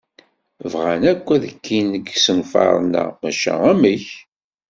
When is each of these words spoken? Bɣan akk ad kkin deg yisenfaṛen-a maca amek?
Bɣan 0.71 1.03
akk 1.11 1.25
ad 1.35 1.43
kkin 1.55 1.85
deg 1.93 2.05
yisenfaṛen-a 2.13 3.03
maca 3.21 3.53
amek? 3.71 4.07